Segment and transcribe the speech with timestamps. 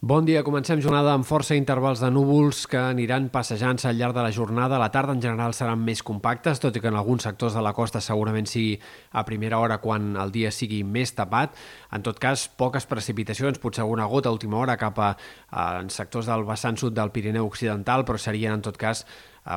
[0.00, 4.22] Bon dia, comencem jornada amb força intervals de núvols que aniran passejant-se al llarg de
[4.22, 4.78] la jornada.
[4.78, 7.72] La tarda en general seran més compactes, tot i que en alguns sectors de la
[7.74, 8.76] costa segurament sigui
[9.10, 11.58] a primera hora quan el dia sigui més tapat.
[11.90, 15.16] En tot cas, poques precipitacions, potser alguna gota a última hora cap a,
[15.50, 19.02] a en sectors del vessant sud del Pirineu Occidental, però serien en tot cas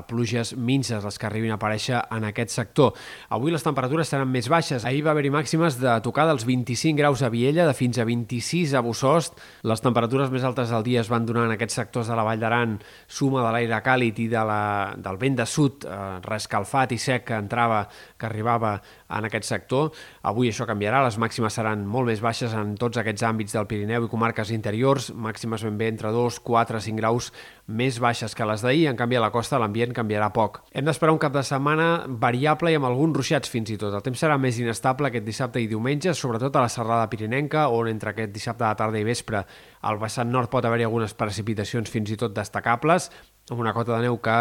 [0.07, 2.93] pluges minces les que arribin a aparèixer en aquest sector.
[3.29, 4.85] Avui les temperatures seran més baixes.
[4.87, 8.75] Ahir va haver-hi màximes de tocar dels 25 graus a Viella, de fins a 26
[8.77, 9.37] a Bussost.
[9.67, 12.41] Les temperatures més altes del dia es van donar en aquests sectors de la Vall
[12.41, 12.77] d'Aran,
[13.07, 14.61] suma de l'aire càlid i de la,
[14.97, 17.83] del vent de sud, eh, rescalfat i sec que entrava,
[18.17, 18.77] que arribava
[19.11, 19.91] en aquest sector.
[20.27, 24.05] Avui això canviarà, les màximes seran molt més baixes en tots aquests àmbits del Pirineu
[24.05, 27.31] i comarques interiors, màximes ben bé entre 2, 4, 5 graus
[27.71, 30.59] més baixes que les d'ahir, en canvi a la costa l'ambient canviarà poc.
[30.77, 33.95] Hem d'esperar un cap de setmana variable i amb alguns ruixats fins i tot.
[33.97, 37.89] El temps serà més inestable aquest dissabte i diumenge, sobretot a la serrada pirinenca, on
[37.89, 39.41] entre aquest dissabte de tarda i vespre
[39.81, 43.09] al vessant nord pot haver-hi algunes precipitacions fins i tot destacables,
[43.49, 44.37] amb una cota de neu que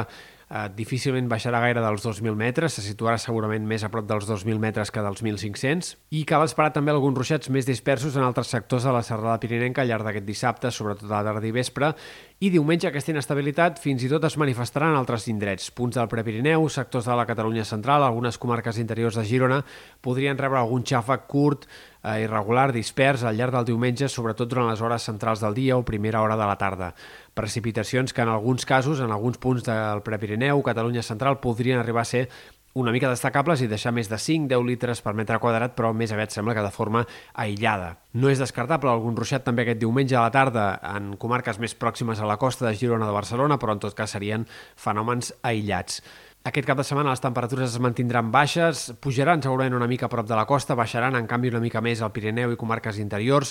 [0.50, 4.58] eh, difícilment baixarà gaire dels 2.000 metres, se situarà segurament més a prop dels 2.000
[4.62, 8.84] metres que dels 1.500, i cal esperar també alguns ruixats més dispersos en altres sectors
[8.86, 11.92] de la serrada pirinenca al llarg d'aquest dissabte, sobretot a la tarda i vespre,
[12.40, 15.70] i diumenge aquesta inestabilitat fins i tot es manifestarà en altres indrets.
[15.76, 19.62] Punts del Prepirineu, sectors de la Catalunya central, algunes comarques interiors de Girona
[20.00, 21.68] podrien rebre algun xàfec curt,
[22.02, 25.84] eh, irregular, dispers al llarg del diumenge, sobretot durant les hores centrals del dia o
[25.84, 26.94] primera hora de la tarda.
[27.34, 32.12] Precipitacions que en alguns casos, en alguns punts del Prepirineu, Catalunya central, podrien arribar a
[32.12, 32.28] ser
[32.72, 36.30] una mica destacables i deixar més de 5-10 litres per metre quadrat, però més aviat
[36.30, 37.02] sembla que de forma
[37.34, 37.96] aïllada.
[38.14, 42.20] No és descartable algun ruixat també aquest diumenge a la tarda en comarques més pròximes
[42.20, 44.46] a la costa de Girona de Barcelona, però en tot cas serien
[44.78, 45.98] fenòmens aïllats.
[46.40, 50.24] Aquest cap de setmana les temperatures es mantindran baixes, pujaran segurament una mica a prop
[50.24, 53.50] de la costa, baixaran en canvi una mica més al Pirineu i comarques interiors.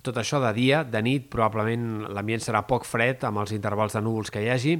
[0.00, 4.00] Tot això de dia, de nit, probablement l'ambient serà poc fred amb els intervals de
[4.00, 4.72] núvols que hi hagi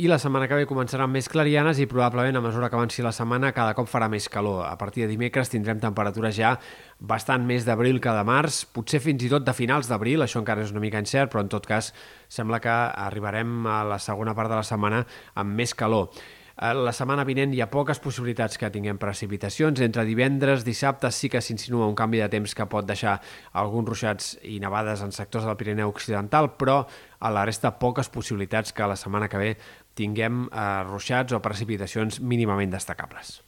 [0.00, 3.12] i la setmana que ve començaran més clarianes i probablement a mesura que avanci la
[3.12, 4.64] setmana cada cop farà més calor.
[4.64, 6.56] A partir de dimecres tindrem temperatures ja
[6.98, 10.64] bastant més d'abril que de març, potser fins i tot de finals d'abril, això encara
[10.64, 11.92] és una mica incert, però en tot cas
[12.32, 15.04] sembla que arribarem a la segona part de la setmana
[15.36, 16.08] amb més calor.
[16.56, 19.80] Eh, la setmana vinent hi ha poques possibilitats que tinguem precipitacions.
[19.84, 23.18] Entre divendres, dissabte sí que s'insinua un canvi de temps que pot deixar
[23.52, 26.82] alguns ruixats i nevades en sectors del Pirineu Occidental, però
[27.20, 29.54] a la resta poques possibilitats que la setmana que ve
[29.94, 33.42] tinguem eh, ruixats o precipitacions mínimament destacables.